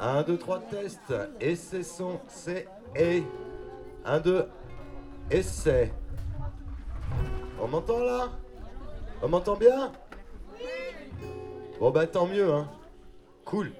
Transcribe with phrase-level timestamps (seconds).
[0.00, 1.00] 1, 2, 3, test.
[1.56, 3.24] C'est son, c'est et.
[4.04, 4.48] 1, 2,
[5.30, 5.92] essai.
[7.60, 8.28] On m'entend là?
[9.20, 9.92] On m'entend bien?
[11.80, 12.68] Bon bah tant mieux, hein.
[13.44, 13.72] Cool.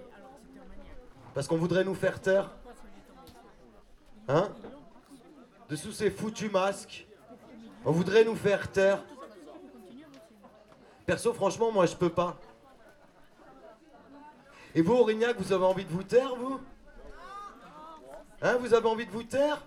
[1.34, 2.50] Parce qu'on voudrait nous faire taire.
[4.26, 4.48] Hein?
[5.68, 7.06] Dessous ces foutus masques.
[7.84, 9.04] On voudrait nous faire taire.
[11.06, 12.36] Perso, franchement, moi je peux pas.
[14.74, 16.60] Et vous, Aurignac, vous avez envie de vous taire, vous?
[18.42, 19.62] Hein, vous avez envie de vous taire?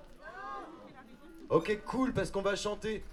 [1.50, 3.04] Ok, cool, parce qu'on va chanter.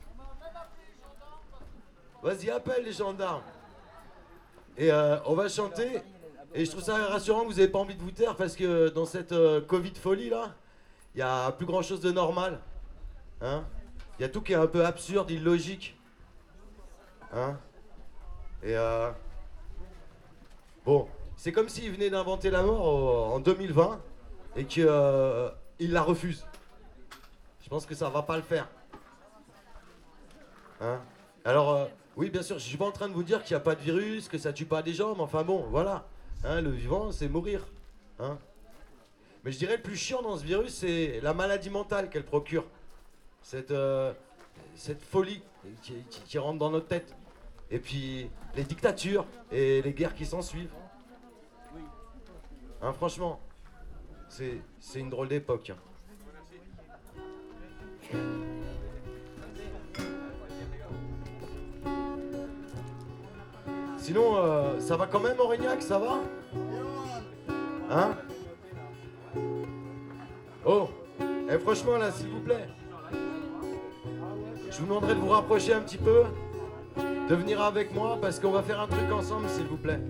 [2.23, 3.43] Vas-y, appelle les gendarmes.
[4.77, 6.03] Et euh, on va chanter.
[6.55, 8.89] Et je trouve ça rassurant que vous n'avez pas envie de vous taire parce que
[8.89, 10.55] dans cette euh, Covid folie là,
[11.15, 12.61] il y a plus grand chose de normal.
[13.41, 13.65] Hein?
[14.19, 15.97] Il y a tout qui est un peu absurde, illogique.
[17.33, 17.59] Hein?
[18.63, 19.11] Et euh.
[20.85, 21.09] Bon,
[21.39, 24.01] c'est comme s'il venait d'inventer la mort en 2020
[24.57, 26.45] et qu'il euh, la refuse.
[27.63, 28.69] Je pense que ça va pas le faire.
[30.81, 31.01] Hein?
[31.45, 31.87] Alors, euh,
[32.17, 33.77] oui, bien sûr, je suis pas en train de vous dire qu'il n'y a pas
[33.77, 36.09] de virus, que ça tue pas des gens, mais enfin bon, voilà.
[36.43, 37.65] Hein, le vivant, c'est mourir.
[38.19, 38.37] Hein?
[39.45, 42.65] Mais je dirais le plus chiant dans ce virus, c'est la maladie mentale qu'elle procure.
[43.43, 44.13] Cette, euh,
[45.09, 45.41] folie
[46.27, 47.15] qui, rentre dans notre tête.
[47.71, 50.73] Et puis les dictatures et les guerres qui s'en suivent.
[52.81, 53.41] Hein, franchement,
[54.29, 54.61] c'est
[55.01, 55.73] une drôle d'époque.
[63.97, 66.21] Sinon, euh, ça va quand même, Aurignac, ça va?
[67.91, 68.17] Hein?
[70.65, 70.89] Oh
[71.51, 72.69] Eh franchement, là, s'il vous plaît.
[74.71, 76.25] Je vous demanderai de vous rapprocher un petit peu,
[77.29, 80.01] de venir avec moi, parce qu'on va faire un truc ensemble, s'il vous plaît.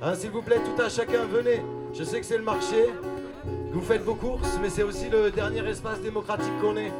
[0.00, 1.60] Hein, s'il vous plaît, tout à chacun, venez.
[1.92, 2.90] Je sais que c'est le marché,
[3.72, 6.92] vous faites vos courses, mais c'est aussi le dernier espace démocratique qu'on ait.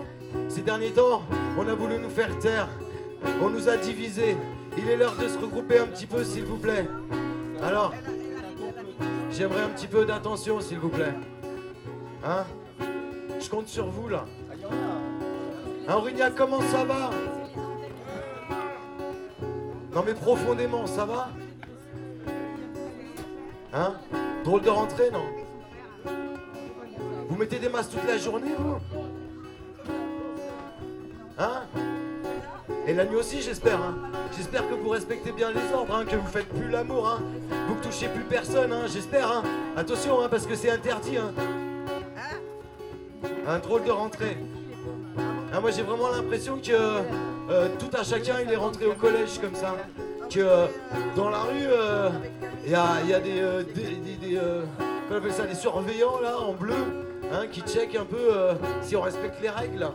[0.48, 1.22] Ces derniers temps,
[1.56, 2.68] on a voulu nous faire taire.
[3.40, 4.36] On nous a divisés.
[4.76, 6.86] Il est l'heure de se regrouper un petit peu, s'il vous plaît.
[7.62, 7.94] Alors,
[9.30, 11.14] j'aimerais un petit peu d'attention, s'il vous plaît.
[12.24, 12.44] Hein?
[13.40, 14.24] Je compte sur vous, là.
[15.88, 16.02] Hein,
[16.36, 17.10] comment ça va?
[19.94, 21.30] Non, mais profondément, ça va?
[23.72, 23.94] Hein
[24.44, 25.24] Drôle de rentrée, non
[27.28, 28.76] Vous mettez des masques toute la journée, vous
[31.38, 31.62] Hein
[32.86, 33.96] Et la nuit aussi, j'espère, hein
[34.36, 37.22] J'espère que vous respectez bien les ordres, hein, que vous faites plus l'amour, hein.
[37.68, 39.42] Vous ne touchez plus personne, hein, j'espère, hein.
[39.76, 41.32] Attention, hein, parce que c'est interdit, hein.
[43.46, 44.36] Un drôle de rentrée.
[45.60, 49.54] Moi j'ai vraiment l'impression que euh, tout à chacun il est rentré au collège comme
[49.54, 49.74] ça.
[50.30, 50.66] Que euh,
[51.16, 51.66] dans la rue,
[52.68, 56.74] il euh, y, a, des, des, ça, des surveillants là en bleu
[57.32, 58.30] hein, qui checkent un peu
[58.82, 59.88] si on respecte les règles.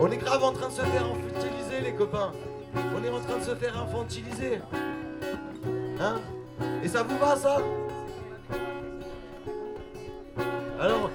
[0.00, 2.32] On est grave en train de se faire infantiliser, les copains.
[2.74, 4.58] On est en train de se faire infantiliser.
[6.00, 6.20] Hein?
[6.82, 7.58] Et ça vous va, ça?
[10.80, 11.10] Alors,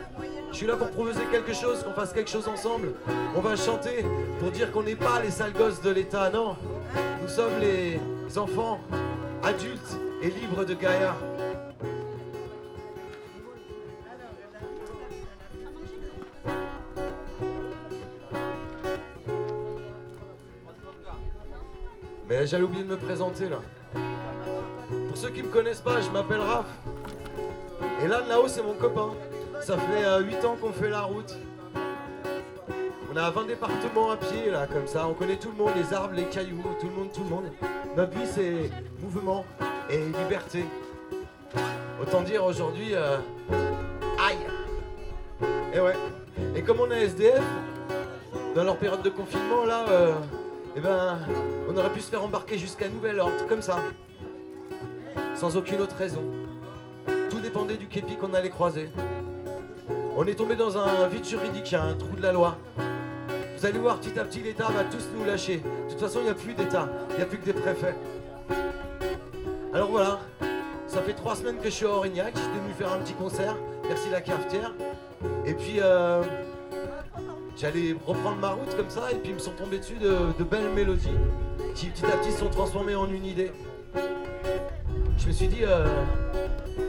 [0.57, 2.93] je suis là pour proposer quelque chose, qu'on fasse quelque chose ensemble.
[3.35, 4.03] On va chanter
[4.39, 6.55] pour dire qu'on n'est pas les sales gosses de l'État, non.
[7.21, 7.99] Nous sommes les
[8.39, 8.79] enfants
[9.43, 11.15] adultes et libres de Gaïa.
[22.27, 23.59] Mais j'allais oublier de me présenter là.
[25.07, 26.65] Pour ceux qui me connaissent pas, je m'appelle Raph.
[28.03, 29.11] Et là, là-haut, c'est mon copain.
[29.61, 31.37] Ça fait 8 euh, ans qu'on fait la route.
[33.11, 35.07] On a 20 départements à pied là, comme ça.
[35.07, 37.45] On connaît tout le monde, les arbres, les cailloux, tout le monde, tout le monde.
[37.95, 38.69] Notre vie, c'est
[39.01, 39.45] mouvement
[39.89, 40.65] et liberté.
[42.01, 43.17] Autant dire aujourd'hui, euh,
[44.19, 44.37] aïe.
[45.73, 45.95] Et ouais.
[46.55, 47.41] Et comme on a SDF,
[48.55, 49.85] dans leur période de confinement là.
[49.89, 50.13] Euh,
[50.75, 51.17] eh ben,
[51.67, 53.79] on aurait pu se faire embarquer jusqu'à nouvel ordre, comme ça.
[55.35, 56.21] Sans aucune autre raison.
[57.31, 58.89] Tout dépendait du képi qu'on allait croiser.
[60.19, 62.57] On est tombé dans un vide juridique, un trou de la loi.
[63.55, 65.57] Vous allez voir, petit à petit, l'État va tous nous lâcher.
[65.57, 67.93] De toute façon, il n'y a plus d'État, il n'y a plus que des préfets.
[69.75, 70.19] Alors voilà,
[70.87, 73.55] ça fait trois semaines que je suis à Aurignac, j'étais venu faire un petit concert,
[73.87, 74.73] merci la cafetière.
[75.45, 76.23] Et puis, euh,
[77.55, 80.69] J'allais reprendre ma route comme ça et puis ils me sont tombés dessus de, belles
[80.75, 81.17] mélodies
[81.73, 83.51] qui petit à petit se sont transformées en une idée.
[85.17, 85.87] Je me suis dit, euh,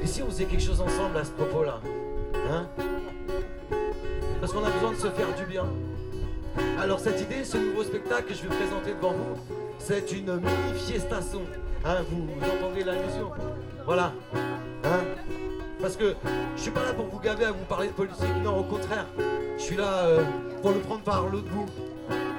[0.03, 1.81] et si on faisait quelque chose ensemble à ce propos-là
[2.51, 2.67] Hein?
[4.49, 5.67] Parce qu'on a besoin de se faire du bien.
[6.81, 9.37] Alors cette idée, ce nouveau spectacle que je vais présenter devant vous,
[9.79, 11.19] c'est une mini-fiesta
[11.85, 13.31] Hein, vous, entendez l'allusion
[13.85, 14.15] Voilà.
[14.85, 15.01] Hein
[15.83, 16.15] Parce que
[16.57, 19.05] je suis pas là pour vous gaver à vous parler de politique, non, au contraire.
[19.59, 20.25] Je suis là euh,
[20.63, 21.67] pour le prendre par l'autre bout.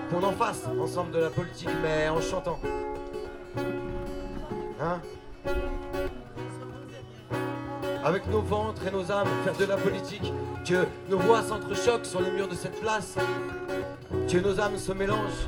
[0.09, 2.59] Qu'on en fasse ensemble de la politique, mais en chantant.
[4.81, 4.99] Hein
[8.03, 10.33] avec nos ventres et nos âmes, faire de la politique,
[10.69, 13.15] que nos voix s'entrechoquent sur les murs de cette place,
[14.31, 15.47] que nos âmes se mélangent,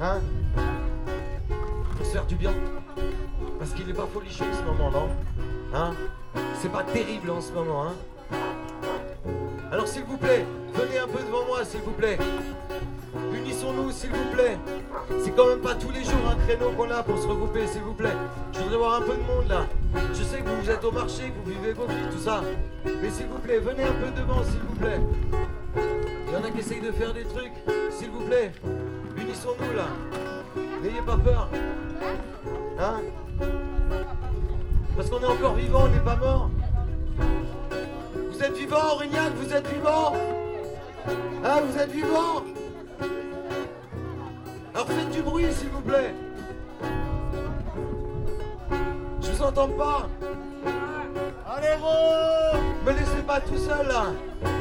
[0.00, 0.20] hein,
[1.94, 2.54] pour se faire du bien.
[3.58, 5.08] Parce qu'il n'est pas folichon en ce moment, non?
[5.74, 5.92] Hein?
[6.54, 7.92] C'est pas terrible en ce moment, hein?
[9.70, 12.16] Alors s'il vous plaît, venez un peu devant moi, s'il vous plaît.
[13.30, 14.56] Unissons-nous, s'il vous plaît.
[15.22, 17.82] C'est quand même pas tous les jours un créneau qu'on a pour se regrouper, s'il
[17.82, 18.16] vous plaît.
[18.54, 19.66] Je voudrais voir un peu de monde là.
[20.12, 22.42] Je sais que vous êtes au marché, que vous vivez vos vies, tout ça.
[22.84, 25.00] Mais s'il vous plaît, venez un peu devant, s'il vous plaît.
[25.76, 27.52] Il y en a qui essayent de faire des trucs,
[27.90, 28.52] s'il vous plaît.
[29.16, 29.86] Unissons-nous là.
[30.82, 31.48] N'ayez pas peur.
[32.78, 33.00] Hein?
[34.96, 36.50] Parce qu'on est encore vivant, on n'est pas mort.
[38.30, 40.14] Vous êtes vivant, Aurignac, vous êtes vivant
[41.44, 42.42] Hein, vous êtes vivant
[44.74, 46.14] Alors faites du bruit, s'il vous plaît.
[49.52, 50.08] Pas.
[51.46, 54.06] Allez, Ro Me laissez pas tout seul là.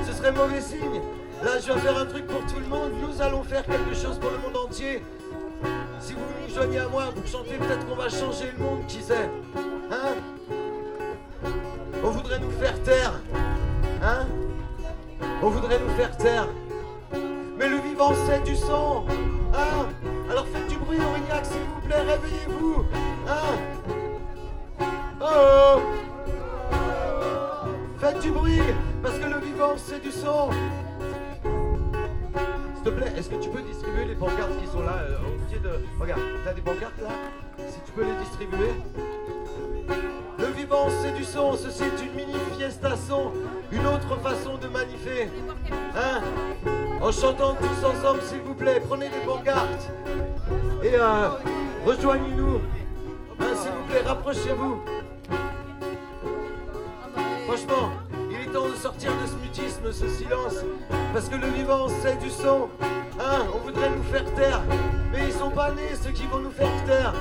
[0.05, 1.01] Ce serait mauvais signe.
[1.41, 2.91] Là, je viens faire un truc pour tout le monde.
[3.01, 5.01] Nous allons faire quelque chose pour le monde entier.
[6.01, 9.01] Si vous nous joignez à moi, vous chantez, peut-être qu'on va changer le monde, qui
[9.01, 9.29] sait
[9.89, 10.15] Hein?
[12.03, 13.21] On voudrait nous faire taire.
[14.03, 14.27] Hein?
[15.41, 16.47] On voudrait nous faire taire.
[17.57, 19.05] Mais le vivant, c'est du sang.
[19.53, 19.87] Hein?
[20.29, 22.85] Alors faites du bruit, Aurignac, s'il vous plaît, réveillez-vous.
[23.29, 23.72] Hein?
[25.25, 25.81] Oh
[27.97, 28.59] Faites du bruit,
[29.01, 30.49] parce que le vivant, c'est du sang.
[32.75, 35.49] S'il te plaît, est-ce que tu peux distribuer les pancartes qui sont là euh, au
[35.49, 35.69] pied de...
[35.97, 37.09] Regarde, t'as des pancartes là
[37.69, 38.73] Si tu peux les distribuer.
[40.39, 42.33] Le vivant, c'est du son, ceci est une mini
[43.07, 43.31] son,
[43.71, 45.29] une autre façon de magnifier.
[45.95, 46.21] Hein
[47.01, 49.89] En chantant tous ensemble, s'il vous plaît, prenez des pancartes
[50.83, 51.29] et euh,
[51.85, 52.59] rejoignez-nous.
[53.39, 55.02] Hein, s'il vous plaît, rapprochez-vous.
[57.55, 57.91] Franchement,
[58.31, 60.55] il est temps de sortir de ce mutisme, ce silence,
[61.13, 62.67] parce que le vivant, c'est du son.
[63.19, 64.63] Hein, on voudrait nous faire taire,
[65.11, 67.13] mais ils sont pas nés ceux qui vont nous faire taire.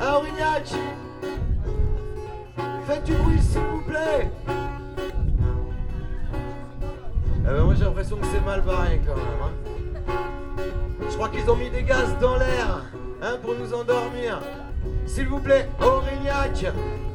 [0.00, 0.72] Hein, Aurignac
[2.86, 4.30] Faites du bruit, s'il vous plaît
[7.40, 9.42] eh ben, Moi, j'ai l'impression que c'est mal barré quand même.
[9.42, 10.62] Hein.
[11.10, 12.84] Je crois qu'ils ont mis des gaz dans l'air
[13.22, 14.40] hein, pour nous endormir.
[15.04, 16.64] S'il vous plaît, Aurignac,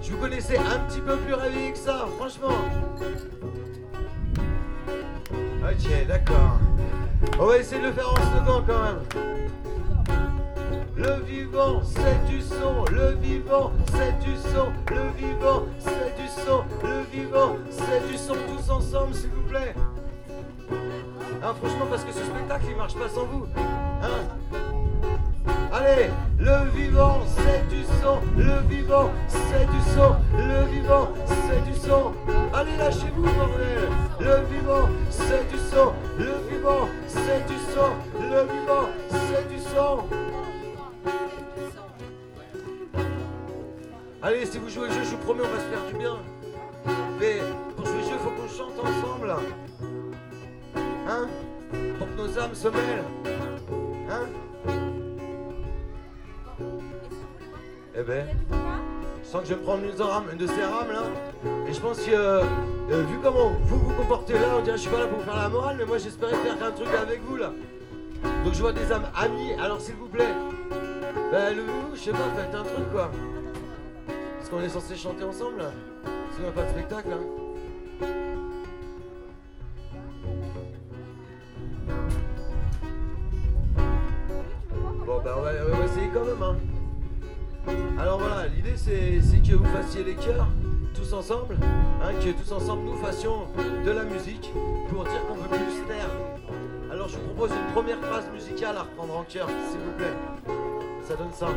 [0.01, 2.55] je vous connaissais un petit peu plus réveillé que ça, franchement.
[5.61, 6.59] Ok, d'accord.
[7.39, 8.99] On va essayer de le faire en second quand même.
[10.95, 12.85] Le vivant, c'est du son.
[12.91, 14.71] Le vivant, c'est du son.
[14.89, 16.63] Le vivant, c'est du son.
[16.83, 18.33] Le vivant, c'est du son.
[18.33, 19.73] Tous ensemble, s'il vous plaît.
[21.41, 23.45] Hein, franchement, parce que ce spectacle, il marche pas sans vous.
[24.03, 24.69] Hein
[25.79, 28.19] Allez, le vivant, c'est du son.
[28.35, 30.17] Le vivant, c'est du son.
[30.37, 32.11] Le vivant, c'est du son.
[32.54, 33.87] Allez, lâchez-vous, bordel.
[34.19, 35.94] Le vivant, c'est du son.
[36.18, 37.92] Le vivant, c'est du son.
[38.19, 40.04] Le vivant, c'est du son.
[44.21, 46.18] Allez, si vous jouez le jeu, je vous promets, on va se faire du bien.
[47.21, 47.37] Mais
[47.77, 49.33] pour jouer le jeu, il faut qu'on chante ensemble.
[51.07, 51.27] Hein?
[51.97, 53.19] Pour que nos âmes se mêlent.
[59.23, 61.04] Je sens que je vais me prendre une, de ces rames là.
[61.68, 62.42] Et je pense que, euh,
[62.89, 65.35] vu comment vous vous comportez là, on dirait que je suis pas là pour faire
[65.35, 67.54] la morale, mais moi j'espérais faire un truc avec vous là.
[68.44, 70.33] Donc je vois des âmes amies, alors s'il vous plaît,
[71.31, 71.63] ben le
[71.94, 73.11] je sais pas, faites un truc quoi.
[74.37, 75.71] Parce qu'on est censé chanter ensemble là
[76.35, 77.38] Sinon pas de spectacle hein
[91.09, 91.57] tous ensemble,
[92.04, 93.47] hein, que tous ensemble nous fassions
[93.83, 94.51] de la musique
[94.89, 96.09] pour dire qu'on veut plus taire.
[96.92, 100.13] Alors je vous propose une première phrase musicale à reprendre en chœur, s'il vous plaît.
[101.07, 101.47] Ça donne ça.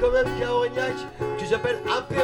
[0.00, 0.94] Quand même Aurignac,
[1.38, 2.19] que j'appelle Apéro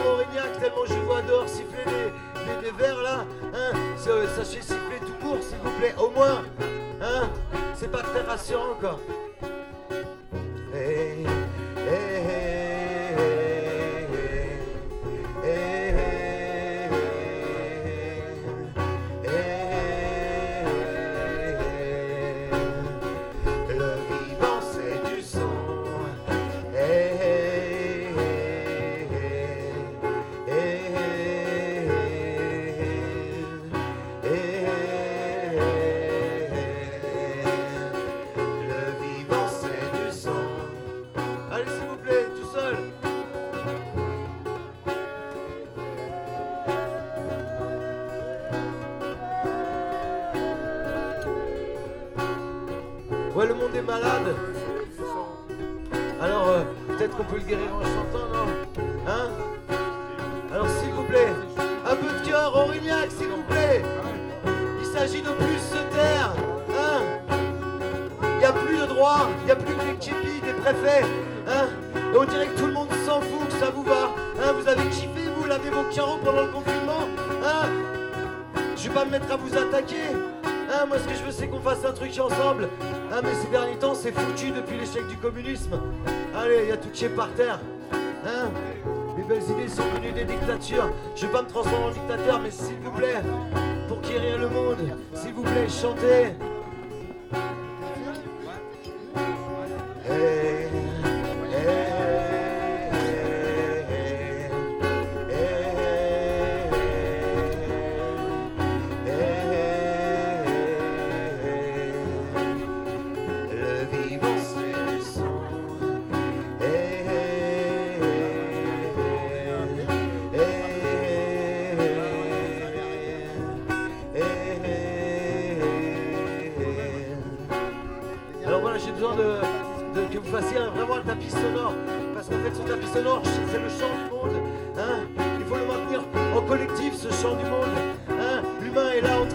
[80.45, 82.69] Hein, moi, ce que je veux, c'est qu'on fasse un truc ensemble.
[83.13, 85.81] Ah, mais ces derniers temps, c'est foutu depuis l'échec du communisme.
[86.37, 87.61] Allez, il y a tout qui est par terre.
[87.93, 88.51] Hein
[89.17, 90.91] Les belles idées sont venues des dictatures.
[91.15, 93.23] Je vais pas me transformer en dictateur, mais s'il vous plaît,
[93.89, 94.79] pour guérir le monde,
[95.15, 96.35] s'il vous plaît, chantez.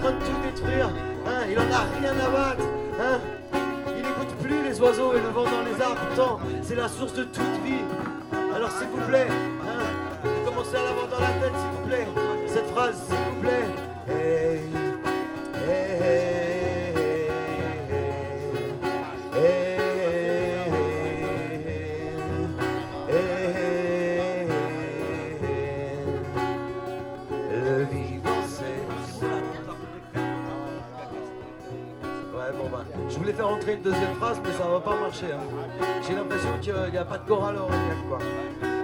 [0.01, 0.89] Train de tout détruire.
[1.27, 1.45] hein.
[1.49, 2.63] Il en a rien à battre.
[2.99, 3.19] hein.
[3.95, 6.01] Il n'écoute plus les oiseaux et le vent dans les arbres.
[6.07, 7.83] Pourtant, c'est la source de toute vie.
[8.55, 12.07] Alors s'il vous plaît, hein, commencez à l'avoir dans la tête, s'il vous plaît.
[12.47, 13.60] Cette phrase, s'il vous plaît.
[33.73, 35.31] Une deuxième phrase, mais ça va pas marcher.
[35.31, 35.85] hein.
[36.07, 38.19] J'ai l'impression qu'il n'y a pas de chorale à Aurignac, quoi.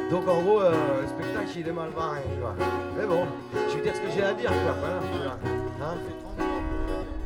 [0.09, 2.55] Donc en gros, euh, le spectacle il est mal barré, tu vois.
[2.97, 3.25] Mais bon,
[3.69, 4.75] je vais dire ce que j'ai à dire, quoi.
[4.79, 5.33] Voilà.
[5.81, 5.97] Hein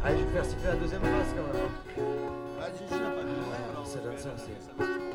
[0.04, 1.68] Allez, je vais faire siffler la deuxième phrase quand même.
[3.72, 5.11] Alors ça donne ça, c'est.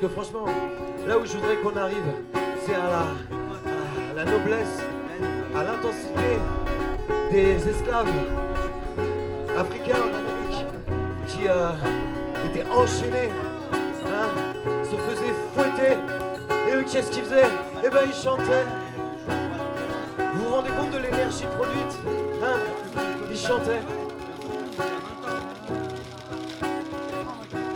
[0.00, 0.44] Parce que franchement,
[1.08, 2.04] là où je voudrais qu'on arrive,
[2.64, 2.88] c'est à
[4.14, 4.80] la, noblesse,
[5.56, 6.38] à l'intensité
[7.32, 8.06] des esclaves
[9.58, 10.66] africains en Amérique
[11.26, 11.70] qui euh,
[12.46, 13.30] étaient enchaînés,
[14.06, 14.28] hein,
[14.84, 15.96] se faisaient fouetter,
[16.68, 17.48] et eux qu'est-ce qu'il faisait
[17.84, 18.66] Eh ben il chantait.
[20.16, 21.98] Vous vous rendez compte de l'énergie produite
[22.40, 22.58] Hein?
[23.28, 23.80] Il chantait.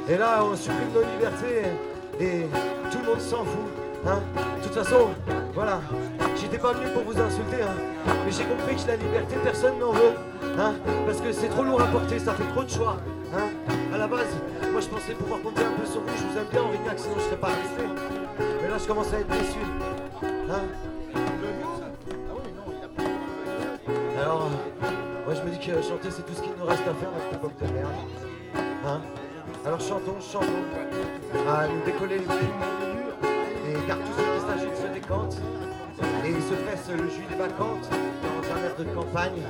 [0.08, 1.91] Et là, on supprime nos libertés
[2.22, 2.46] et
[2.90, 3.68] tout le monde s'en fout.
[4.06, 4.20] Hein
[4.58, 5.10] de toute façon,
[5.54, 5.80] voilà,
[6.40, 7.74] j'étais pas venu pour vous insulter, hein,
[8.24, 10.14] mais j'ai compris que la liberté, personne n'en veut.
[10.58, 10.74] Hein,
[11.06, 12.96] parce que c'est trop lourd à porter, ça fait trop de choix.
[13.34, 13.48] Hein.
[13.94, 14.26] À la base,
[14.72, 17.14] moi je pensais pouvoir compter un peu sur vous, je vous aime bien Aurignac, sinon
[17.18, 17.84] je serais pas resté.
[18.62, 19.58] Mais là je commence à être déçu.
[20.50, 20.62] Hein.
[24.20, 24.48] Alors,
[25.24, 27.30] moi je me dis que chanter c'est tout ce qu'il nous reste à faire dans
[27.30, 27.92] cette époque de merde.
[28.84, 29.00] Hein
[29.64, 30.46] Alors chantons, chantons.
[31.48, 32.54] À nous décoller les pieds.
[33.66, 35.40] Les cartouches de stagiaires se décantent.
[36.24, 39.42] Et se pressent le jus des vacantes dans un air de campagne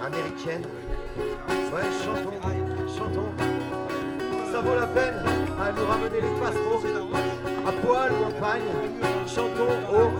[0.00, 0.62] américaine.
[1.18, 2.38] Ouais, chantons,
[2.96, 3.28] chantons.
[4.50, 5.22] Ça vaut la peine
[5.60, 6.80] à nous ramener les passereaux
[7.66, 8.62] à poil ou en pagne.
[9.26, 10.10] Chantons haut,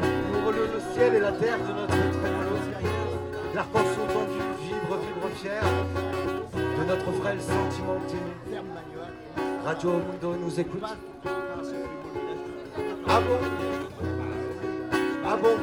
[0.00, 2.56] nous relevons le ciel et la terre de notre trémolo.
[3.54, 5.62] L'arc-en-son tendu vibre, vibre fier
[6.86, 8.60] notre frêle sentiment ténu.
[9.64, 10.82] Radio Mundo nous écoute.
[13.08, 13.38] Ah bon?
[15.24, 15.56] Ah bon?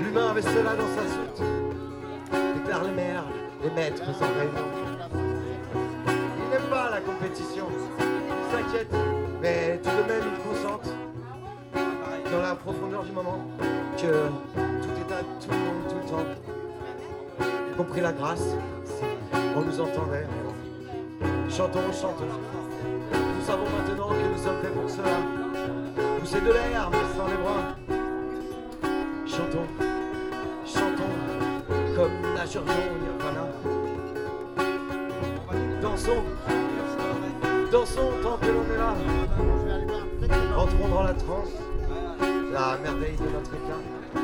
[0.00, 1.42] L'humain avait cela dans sa soute
[2.54, 3.24] Déclare les maires,
[3.62, 4.66] les maîtres en réunion.
[6.38, 7.66] Il n'aime pas la compétition,
[7.98, 8.94] il s'inquiète,
[9.42, 10.88] mais tout de même il consente
[12.30, 13.40] dans la profondeur du moment
[13.96, 16.26] que tout est à tout le monde, tout le temps,
[17.72, 18.54] y compris la grâce,
[19.56, 20.26] on nous entendait.
[21.48, 22.24] Chantons, chantons.
[23.12, 25.16] Nous savons maintenant que nous sommes faits pour cela.
[26.20, 27.76] Pousser de l'air, mais sans les bras.
[29.26, 29.66] Chantons,
[30.66, 31.14] chantons,
[31.94, 33.46] comme nagerions au nirvana.
[35.80, 36.22] Dansons,
[37.72, 38.94] dansons tant que l'on est là.
[40.56, 41.52] Entrons dans la transe,
[42.52, 44.22] la merveille de notre éclat.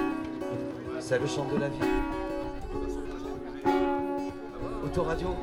[1.01, 2.22] C'est le chant de la vie.
[4.93, 5.35] Autoradio,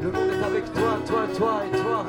[0.00, 2.06] le monde est avec toi, toi, toi et toi.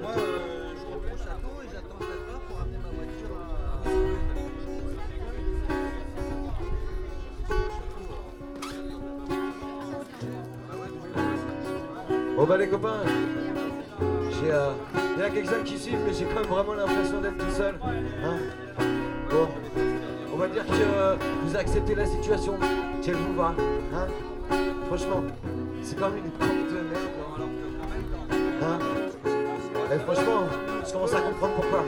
[0.00, 0.38] Moi, euh,
[0.76, 3.82] je château et j'attends 4 heures pour amener ma voiture à.
[12.36, 13.02] Bon bah les copains,
[14.30, 14.70] j'ai euh,
[15.16, 17.74] il y a quelques-uns qui suivent, mais j'ai quand même vraiment l'impression d'être tout seul.
[18.24, 18.38] Hein
[19.28, 19.48] bon,
[20.32, 22.54] on va dire que euh, vous acceptez la situation,
[23.02, 23.42] qu'elle vous.
[23.42, 23.54] Hein?
[24.86, 25.22] Franchement,
[25.82, 27.08] c'est quand même une pompe de merde.
[28.62, 28.78] Hein?
[29.92, 30.46] Et franchement,
[30.86, 31.84] je commence à comprendre pourquoi.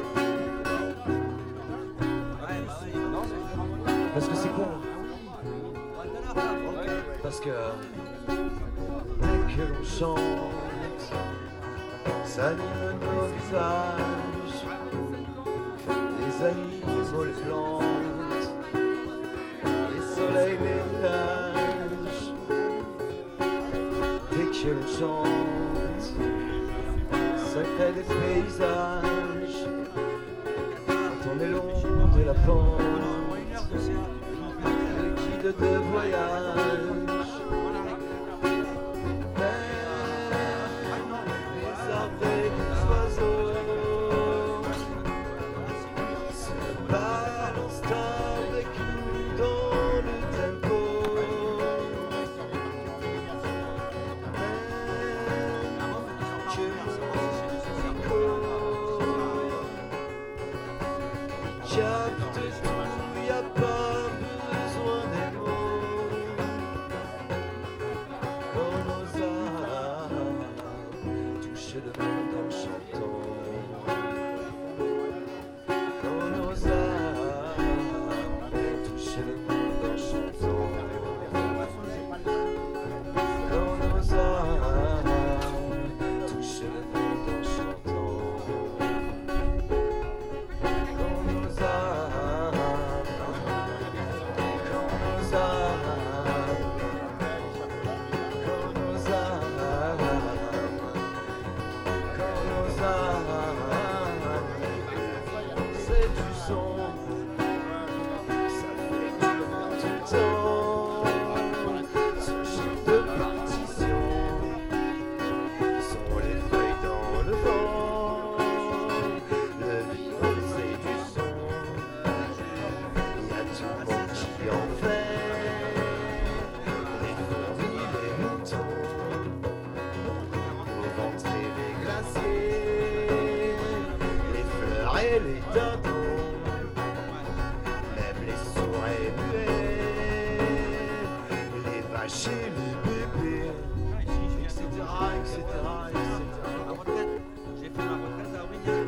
[4.12, 4.66] Parce que c'est con.
[7.22, 7.50] Parce que
[9.20, 10.18] dès que l'on chante,
[12.24, 14.64] ça anime nos visages,
[16.20, 17.93] les animaux, les plantes,
[24.64, 26.04] Que l'on chante,
[27.36, 29.68] ça crée des paysages.
[30.86, 31.36] Quand on
[32.16, 32.80] de la pente,
[35.02, 37.13] le guide de voyage.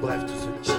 [0.06, 0.28] left.
[0.28, 0.75] to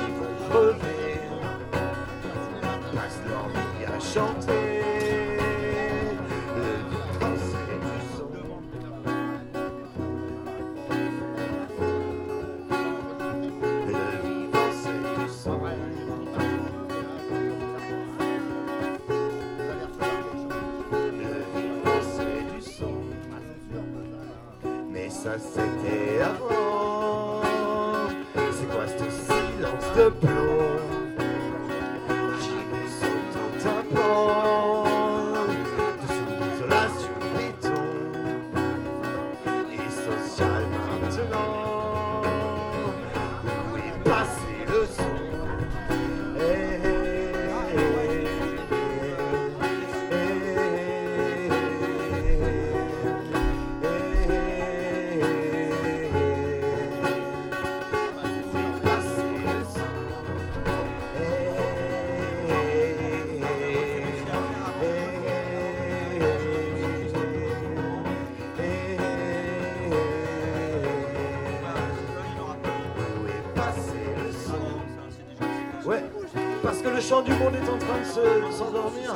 [76.97, 79.13] le chant du monde est en train de se- s'endormir.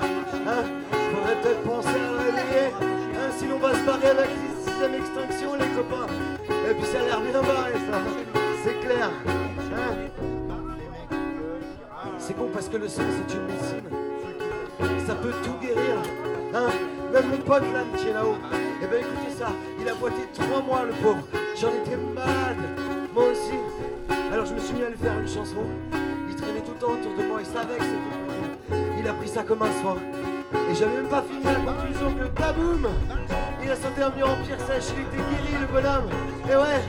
[0.48, 0.64] Hein
[1.12, 2.68] Faudrait peut-être penser à le réveiller.
[2.80, 6.06] Hein sinon on va se barrer avec la sixième extinction, les copains.
[6.70, 7.98] Et puis ça a l'air bien barré, ça.
[8.64, 9.10] C'est clair.
[9.76, 9.96] Hein
[12.20, 13.90] c'est con parce que le sang, c'est une médecine.
[15.08, 15.96] Ça peut tout guérir.
[16.54, 16.70] Hein
[17.12, 18.36] Même mon pote là qui est là-haut.
[18.84, 19.48] Eh ben écoutez ça,
[19.80, 21.24] il a boité trois mois le pauvre.
[21.60, 22.58] J'en étais malade.
[23.12, 23.58] Moi aussi.
[24.32, 25.64] Alors je me suis mis à lui faire une chanson.
[29.00, 29.98] Il a pris ça comme un soin.
[30.70, 32.88] Et j'avais même pas fini la conclusion que baboum
[33.64, 36.10] Il a sauté un mur en pierre sèche, il était guéri le bonhomme.
[36.50, 36.82] Et ouais,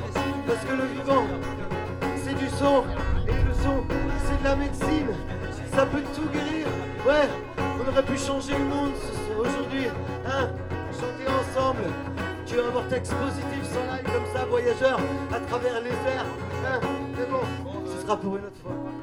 [0.47, 1.27] parce que le vivant,
[2.25, 2.85] c'est du son.
[3.27, 3.85] Et le son,
[4.25, 5.09] c'est de la médecine.
[5.75, 6.67] Ça peut tout guérir.
[7.07, 8.93] Ouais, on aurait pu changer le monde
[9.39, 9.87] aujourd'hui.
[10.27, 10.49] Hein
[10.93, 11.85] Chanter ensemble.
[12.47, 15.01] Tu as un vortex positif sans live comme ça, voyageur,
[15.33, 16.27] à travers les airs.
[16.67, 16.81] Hein
[17.17, 17.41] Mais bon,
[17.87, 19.02] ce sera pour une autre fois.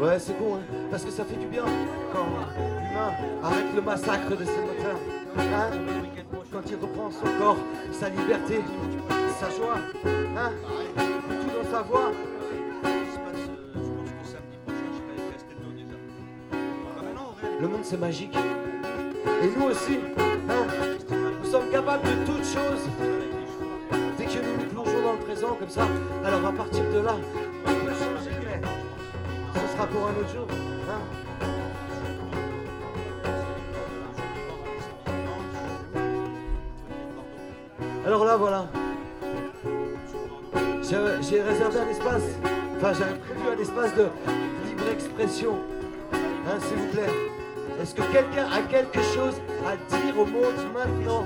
[0.00, 1.64] Ouais, c'est con, hein, parce que ça fait du bien
[2.12, 2.26] quand
[2.58, 5.00] l'humain arrête le massacre de ses moteurs.
[5.38, 5.70] Hein?
[6.52, 7.56] Quand il reprend son corps,
[7.92, 8.60] sa liberté,
[9.40, 10.52] sa joie, hein?
[10.96, 12.12] Tout dans sa voix.
[17.58, 18.36] Le monde c'est magique.
[18.36, 19.98] Et nous aussi,
[21.42, 22.88] nous sommes capables de toutes choses.
[24.18, 25.86] Dès que nous nous plongeons dans le présent comme ça,
[26.24, 27.16] alors à partir de là,
[29.90, 30.46] pour un autre jour.
[30.88, 31.00] Hein
[38.04, 38.66] alors là, voilà.
[40.82, 42.22] J'ai j'ai réservé un espace,
[42.76, 44.06] enfin j'avais prévu un espace de
[44.66, 45.54] libre expression.
[46.12, 47.12] Hein, s'il vous plaît.
[47.82, 49.34] Est-ce que quelqu'un a quelque chose
[49.66, 51.24] à dire au monde maintenant,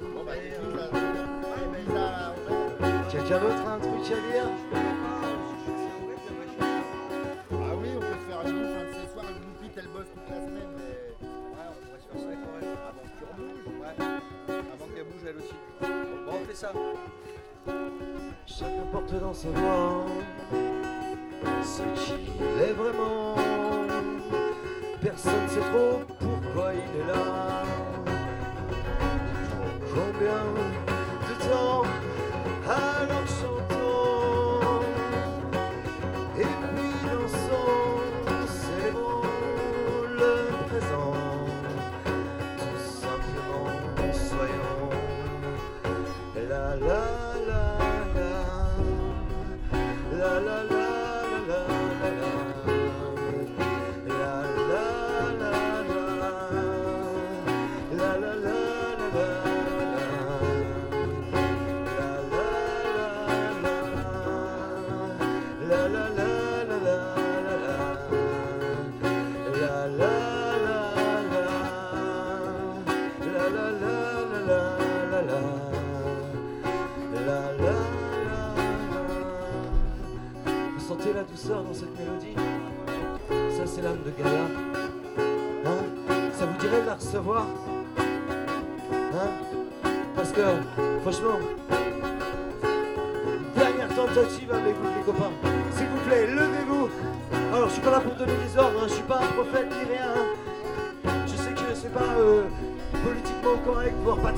[0.00, 0.88] Bon, bah, nous a-
[3.10, 4.48] Quelqu'un d'autre a un truc à dire
[7.50, 9.24] Ah oui, on peut se faire une bouffe un de ces soirs.
[9.30, 10.72] Une bouffe, elle bosse toute la semaine.
[10.76, 10.94] Mais...
[11.22, 12.64] Ouais, on pourrait se faire ça avec Aurel.
[12.88, 13.66] Avant que tu rebouges.
[13.80, 13.96] Ouais.
[14.74, 15.56] Avant qu'elle bouge elle aussi.
[15.80, 16.70] Bon, on fait ça.
[18.46, 20.06] Chacun porte dans sa voix
[21.62, 23.34] ce qu'il est vraiment.
[25.00, 27.57] Personne sait trop pourquoi il est là.
[30.18, 30.44] bien
[31.28, 32.97] de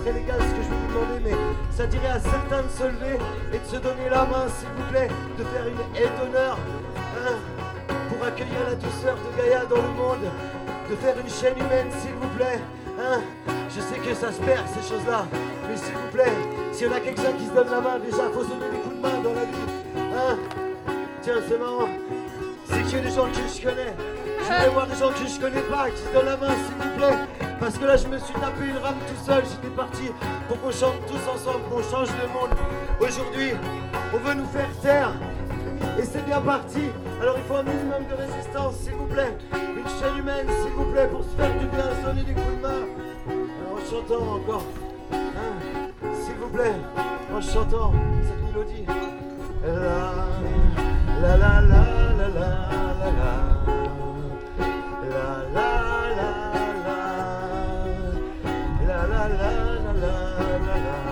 [0.02, 1.36] très légal ce que je vais vous demander, mais
[1.70, 3.18] ça dirait à certains de se lever
[3.52, 5.08] et de se donner la main, s'il vous plaît,
[5.38, 6.58] de faire une aide d'honneur
[7.18, 7.36] hein,
[8.08, 10.24] pour accueillir la douceur de Gaïa dans le monde,
[10.90, 12.60] de faire une chaîne humaine, s'il vous plaît.
[12.98, 13.20] hein.
[13.74, 15.26] Je sais que ça se perd ces choses-là,
[15.68, 16.32] mais s'il vous plaît,
[16.72, 18.78] s'il y en a quelqu'un qui se donne la main, déjà faut se donner des
[18.78, 19.68] coups de main dans la vie.
[19.96, 20.36] Hein
[21.22, 21.88] Tiens, c'est marrant.
[22.64, 23.94] C'est qu'il y a des gens que je connais.
[24.38, 26.88] Je voudrais voir des gens que je connais pas qui se donnent la main, s'il
[26.88, 27.49] vous plaît.
[27.60, 29.44] Parce que là, je me suis tapé une rame tout seul.
[29.44, 30.10] J'étais parti
[30.48, 32.56] pour qu'on chante tous ensemble, qu'on change le monde.
[32.98, 33.52] Aujourd'hui,
[34.14, 35.12] on veut nous faire taire.
[35.98, 36.80] Et c'est bien parti.
[37.20, 39.36] Alors il faut un minimum de résistance, s'il vous plaît.
[39.52, 42.62] Une chaîne humaine, s'il vous plaît, pour se faire du bien, sonner des coups de
[42.62, 42.86] main.
[43.70, 44.64] En chantant encore.
[45.12, 46.76] Hein, s'il vous plaît,
[47.34, 47.92] en chantant
[48.22, 48.86] cette mélodie.
[49.62, 51.82] La la la la.
[52.20, 52.48] La la
[53.00, 53.50] la la.
[55.10, 56.49] La
[60.82, 61.09] la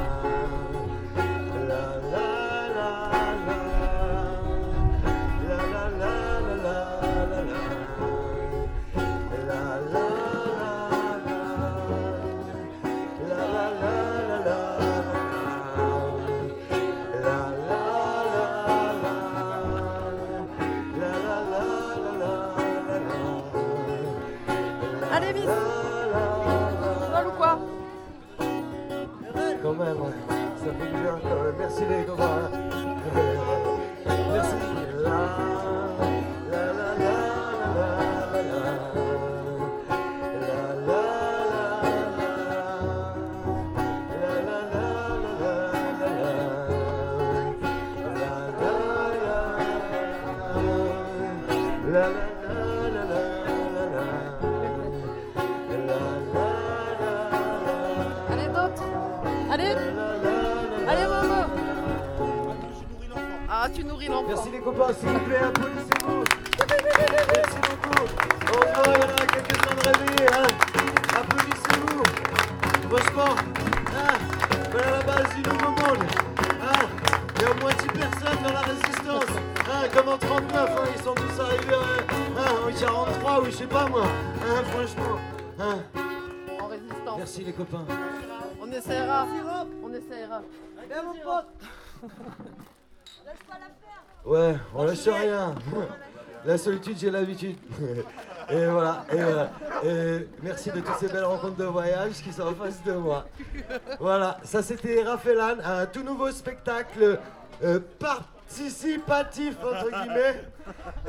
[83.50, 84.04] je sais pas moi.
[84.04, 85.18] Hein, franchement.
[85.58, 85.78] Hein.
[86.61, 87.16] En résistance.
[87.16, 87.84] Merci les copains.
[88.61, 89.26] On essaiera.
[89.82, 90.42] On essaiera.
[94.24, 95.54] Ouais, on lâche rien.
[96.44, 97.56] La solitude, j'ai l'habitude.
[98.50, 99.04] Et voilà.
[99.12, 102.92] Et, et merci de toutes ces belles rencontres de voyage qui sont en face de
[102.92, 103.26] moi.
[104.00, 107.18] Voilà, ça c'était Raphaëlan, un tout nouveau spectacle
[107.62, 107.80] euh,
[108.48, 110.44] participatif entre guillemets.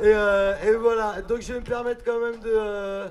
[0.00, 3.08] Et, euh, et voilà, donc je vais me permettre quand même de, euh,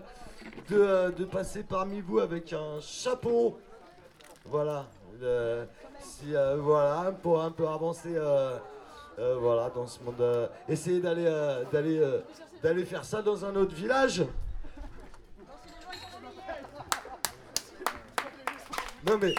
[0.71, 3.59] euh, de passer parmi vous avec un chapeau.
[4.45, 4.85] Voilà.
[6.57, 8.15] voilà, pour un peu avancer.
[9.17, 10.49] voilà, dans ce monde.
[10.67, 11.29] essayer d'aller
[11.71, 12.01] d'aller
[12.63, 14.23] d'aller faire ça dans un autre village.
[19.07, 19.33] Non mais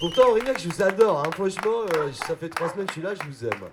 [0.00, 1.86] pourtant Aurignac je vous adore, hein, franchement,
[2.26, 3.70] ça fait trois semaines que je suis là, je vous aime.